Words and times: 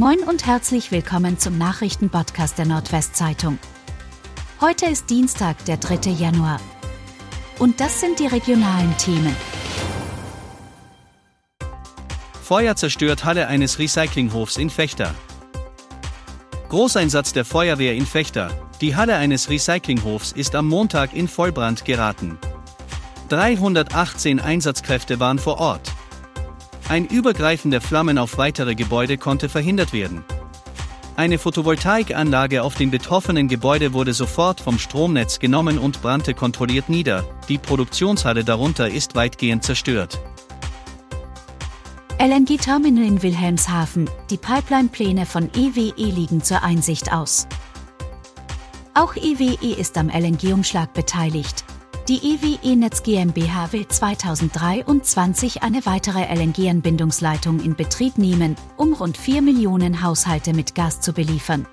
Moin 0.00 0.20
und 0.20 0.46
herzlich 0.46 0.92
willkommen 0.92 1.38
zum 1.38 1.58
Nachrichtenpodcast 1.58 2.56
der 2.56 2.64
Nordwestzeitung. 2.64 3.58
Heute 4.58 4.86
ist 4.86 5.10
Dienstag, 5.10 5.62
der 5.66 5.76
3. 5.76 6.12
Januar. 6.12 6.58
Und 7.58 7.80
das 7.80 8.00
sind 8.00 8.18
die 8.18 8.26
regionalen 8.26 8.96
Themen. 8.96 9.36
Feuer 12.42 12.76
zerstört 12.76 13.26
Halle 13.26 13.46
eines 13.48 13.78
Recyclinghofs 13.78 14.56
in 14.56 14.70
Fechter. 14.70 15.14
Großeinsatz 16.70 17.34
der 17.34 17.44
Feuerwehr 17.44 17.94
in 17.94 18.06
Fechter. 18.06 18.50
Die 18.80 18.96
Halle 18.96 19.16
eines 19.16 19.50
Recyclinghofs 19.50 20.32
ist 20.32 20.54
am 20.54 20.66
Montag 20.66 21.12
in 21.12 21.28
Vollbrand 21.28 21.84
geraten. 21.84 22.38
318 23.28 24.40
Einsatzkräfte 24.40 25.20
waren 25.20 25.38
vor 25.38 25.58
Ort. 25.58 25.92
Ein 26.90 27.06
Übergreifen 27.06 27.70
der 27.70 27.80
Flammen 27.80 28.18
auf 28.18 28.36
weitere 28.36 28.74
Gebäude 28.74 29.16
konnte 29.16 29.48
verhindert 29.48 29.92
werden. 29.92 30.24
Eine 31.14 31.38
Photovoltaikanlage 31.38 32.64
auf 32.64 32.74
dem 32.74 32.90
betroffenen 32.90 33.46
Gebäude 33.46 33.92
wurde 33.92 34.12
sofort 34.12 34.60
vom 34.60 34.76
Stromnetz 34.76 35.38
genommen 35.38 35.78
und 35.78 36.02
brannte 36.02 36.34
kontrolliert 36.34 36.88
nieder, 36.88 37.24
die 37.48 37.58
Produktionshalle 37.58 38.42
darunter 38.42 38.88
ist 38.88 39.14
weitgehend 39.14 39.62
zerstört. 39.62 40.18
LNG-Terminal 42.18 43.04
in 43.04 43.22
Wilhelmshaven, 43.22 44.10
die 44.28 44.36
Pipeline-Pläne 44.36 45.26
von 45.26 45.48
EWE 45.54 46.10
liegen 46.10 46.42
zur 46.42 46.64
Einsicht 46.64 47.12
aus. 47.12 47.46
Auch 48.94 49.14
EWE 49.14 49.78
ist 49.78 49.96
am 49.96 50.08
LNG-Umschlag 50.08 50.92
beteiligt, 50.92 51.64
die 52.08 52.34
EWE 52.34 52.76
Netz 52.76 53.02
GmbH 53.02 53.72
will 53.72 53.86
2023 53.86 55.62
eine 55.62 55.84
weitere 55.86 56.22
LNG-Anbindungsleitung 56.34 57.60
in 57.60 57.76
Betrieb 57.76 58.18
nehmen, 58.18 58.56
um 58.76 58.92
rund 58.92 59.16
4 59.16 59.42
Millionen 59.42 60.02
Haushalte 60.02 60.52
mit 60.52 60.74
Gas 60.74 61.00
zu 61.00 61.12
beliefern. 61.12 61.66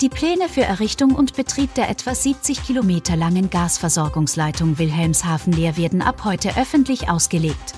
Die 0.00 0.08
Pläne 0.08 0.48
für 0.48 0.62
Errichtung 0.62 1.14
und 1.14 1.34
Betrieb 1.36 1.72
der 1.74 1.88
etwa 1.88 2.14
70 2.14 2.64
Kilometer 2.64 3.16
langen 3.16 3.48
Gasversorgungsleitung 3.48 4.78
Wilhelmshaven-Leer 4.78 5.76
werden 5.76 6.02
ab 6.02 6.24
heute 6.24 6.56
öffentlich 6.58 7.08
ausgelegt. 7.08 7.74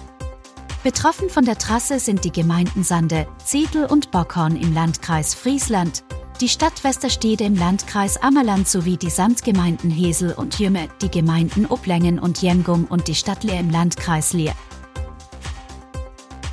Betroffen 0.82 1.28
von 1.28 1.44
der 1.44 1.58
Trasse 1.58 2.00
sind 2.00 2.24
die 2.24 2.32
Gemeinden 2.32 2.82
Sande, 2.82 3.26
Zedel 3.44 3.84
und 3.84 4.10
Bockhorn 4.10 4.56
im 4.56 4.72
Landkreis 4.72 5.34
Friesland, 5.34 6.02
die 6.40 6.48
Stadt 6.48 6.84
Westerstede 6.84 7.44
im 7.44 7.56
Landkreis 7.56 8.16
Ammerland 8.16 8.68
sowie 8.68 8.96
die 8.96 9.10
Samtgemeinden 9.10 9.90
Hesel 9.90 10.32
und 10.32 10.58
Jümme, 10.58 10.88
die 11.02 11.10
Gemeinden 11.10 11.66
Oblängen 11.66 12.18
und 12.18 12.40
Jemgum 12.40 12.84
und 12.84 13.08
die 13.08 13.14
Stadt 13.14 13.42
Leer 13.42 13.58
im 13.58 13.70
Landkreis 13.70 14.32
Leer. 14.32 14.54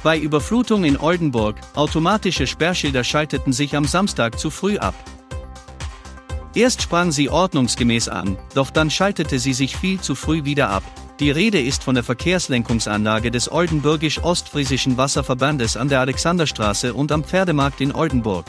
Bei 0.02 0.18
Überflutung 0.18 0.86
in 0.86 0.98
Oldenburg, 0.98 1.58
automatische 1.76 2.48
Sperrschilder 2.48 3.04
schalteten 3.04 3.54
sich 3.54 3.76
am 3.76 3.86
Samstag 3.86 4.40
zu 4.40 4.50
früh 4.50 4.78
ab. 4.78 4.96
Erst 6.56 6.82
sprang 6.82 7.12
sie 7.12 7.30
ordnungsgemäß 7.30 8.10
an, 8.10 8.38
doch 8.54 8.70
dann 8.70 8.90
schaltete 8.90 9.40
sie 9.40 9.54
sich 9.54 9.76
viel 9.76 10.00
zu 10.00 10.16
früh 10.16 10.46
wieder 10.46 10.70
ab. 10.70 10.84
Die 11.20 11.32
Rede 11.32 11.62
ist 11.62 11.84
von 11.84 11.96
der 11.96 12.04
Verkehrslenkungsanlage 12.04 13.32
des 13.32 13.52
Oldenburgisch-Ostfriesischen 13.52 14.98
Wasserverbandes 14.98 15.78
an 15.78 15.90
der 15.90 16.02
Alexanderstraße 16.02 16.94
und 16.94 17.12
am 17.12 17.24
Pferdemarkt 17.24 17.82
in 17.82 17.94
Oldenburg. 17.94 18.46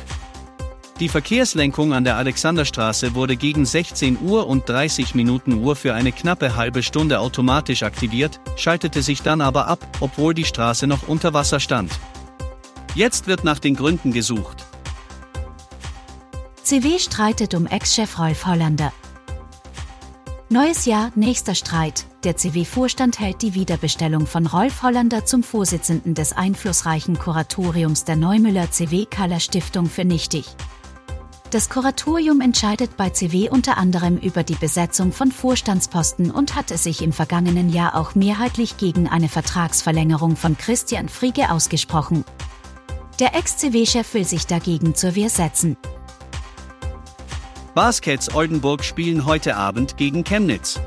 Die 0.99 1.11
Verkehrslenkung 1.11 1.93
an 1.93 2.05
der 2.05 2.17
Alexanderstraße 2.17 3.15
wurde 3.15 3.37
gegen 3.37 3.67
16 3.67 4.19
Uhr 4.23 4.47
und 4.47 4.67
30 4.67 5.15
Minuten 5.15 5.53
Uhr 5.53 5.77
für 5.77 5.93
eine 5.93 6.11
knappe 6.11 6.57
halbe 6.57 6.83
Stunde 6.83 7.21
automatisch 7.21 7.83
aktiviert, 7.83 8.41
schaltete 8.57 9.03
sich 9.03 9.21
dann 9.21 9.43
aber 9.43 9.67
ab, 9.67 9.87
obwohl 10.01 10.33
die 10.33 10.47
Straße 10.47 10.87
noch 10.87 11.07
unter 11.07 11.35
Wasser 11.35 11.61
stand. 11.61 11.93
Jetzt 12.95 13.27
wird 13.27 13.45
nach 13.45 13.59
den 13.59 13.77
Gründen 13.77 14.11
gesucht. 14.11 14.65
CW 16.63 16.99
streitet 16.99 17.55
um 17.55 17.67
Ex-Chef 17.67 18.19
Rolf 18.19 18.47
Hollander. 18.47 18.91
Neues 20.49 20.87
Jahr, 20.87 21.13
nächster 21.15 21.55
Streit. 21.55 22.07
Der 22.25 22.37
CW-Vorstand 22.37 23.21
hält 23.21 23.43
die 23.43 23.53
Wiederbestellung 23.53 24.27
von 24.27 24.47
Rolf 24.47 24.83
Hollander 24.83 25.27
zum 25.27 25.43
Vorsitzenden 25.43 26.15
des 26.15 26.33
einflussreichen 26.33 27.19
Kuratoriums 27.19 28.05
der 28.05 28.17
Neumüller 28.17 28.71
CW-Kaller 28.71 29.41
Stiftung 29.41 29.91
für 29.91 30.05
nichtig. 30.05 30.47
Das 31.51 31.69
Kuratorium 31.69 32.41
entscheidet 32.41 32.97
bei 32.97 33.11
CW 33.11 33.49
unter 33.51 33.79
anderem 33.79 34.17
über 34.17 34.43
die 34.43 34.57
Besetzung 34.57 35.13
von 35.13 35.31
Vorstandsposten 35.31 36.33
und 36.33 36.57
hatte 36.57 36.77
sich 36.77 37.03
im 37.03 37.13
vergangenen 37.13 37.69
Jahr 37.73 37.95
auch 37.95 38.17
mehrheitlich 38.17 38.79
gegen 38.79 39.09
eine 39.09 39.29
Vertragsverlängerung 39.29 40.35
von 40.35 40.59
Christian 40.59 41.09
Friege 41.09 41.51
ausgesprochen. 41.51 42.25
Der 43.21 43.37
Ex-CW-Chef 43.37 44.13
will 44.13 44.25
sich 44.25 44.47
dagegen 44.47 44.97
zur 44.97 45.15
Wehr 45.15 45.31
setzen. 45.31 45.77
Baskets 47.75 48.35
Oldenburg 48.35 48.83
spielen 48.83 49.25
heute 49.25 49.57
Abend 49.57 49.97
gegen 49.97 50.25
Chemnitz. 50.25 50.81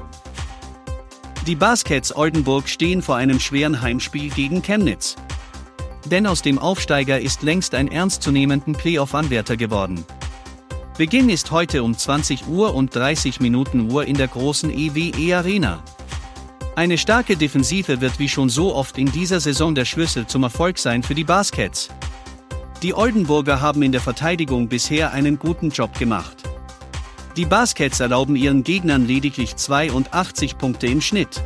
Die 1.48 1.56
Baskets 1.56 2.14
Oldenburg 2.14 2.68
stehen 2.68 3.02
vor 3.02 3.16
einem 3.16 3.40
schweren 3.40 3.82
Heimspiel 3.82 4.30
gegen 4.30 4.62
Chemnitz. 4.62 5.16
Denn 6.06 6.28
aus 6.28 6.42
dem 6.42 6.60
Aufsteiger 6.60 7.20
ist 7.20 7.44
längst 7.44 7.76
ein 7.76 7.88
ernstzunehmenden 7.88 8.74
Playoff-Anwärter 8.74 9.56
geworden. 9.56 10.04
Beginn 11.00 11.30
ist 11.30 11.52
heute 11.52 11.82
um 11.84 11.98
20 11.98 12.50
Uhr 12.50 12.76
und 12.76 12.94
30 12.94 13.40
Minuten 13.40 13.90
Uhr 13.90 14.06
in 14.06 14.18
der 14.18 14.28
großen 14.28 14.70
EWE 14.70 15.34
Arena. 15.38 15.82
Eine 16.76 16.98
starke 16.98 17.38
Defensive 17.38 18.02
wird 18.02 18.20
wie 18.20 18.28
schon 18.28 18.50
so 18.50 18.76
oft 18.76 18.98
in 18.98 19.10
dieser 19.10 19.40
Saison 19.40 19.74
der 19.74 19.86
Schlüssel 19.86 20.28
zum 20.28 20.44
Erfolg 20.44 20.78
sein 20.78 21.02
für 21.02 21.16
die 21.16 21.24
Baskets. 21.24 21.88
Die 22.84 22.94
Oldenburger 22.94 23.62
haben 23.62 23.82
in 23.82 23.94
der 23.94 24.02
Verteidigung 24.02 24.68
bisher 24.68 25.14
einen 25.14 25.40
guten 25.40 25.70
Job 25.70 25.98
gemacht. 25.98 26.44
Die 27.38 27.46
Baskets 27.46 28.02
erlauben 28.02 28.36
ihren 28.36 28.66
Gegnern 28.66 29.08
lediglich 29.08 29.56
82 29.56 30.58
Punkte 30.58 30.88
im 30.88 31.00
Schnitt. 31.00 31.42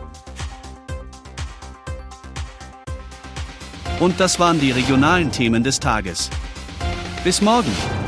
Und 3.99 4.19
das 4.19 4.39
waren 4.39 4.59
die 4.59 4.71
regionalen 4.71 5.31
Themen 5.31 5.63
des 5.63 5.79
Tages. 5.79 6.31
Bis 7.23 7.39
morgen! 7.39 8.02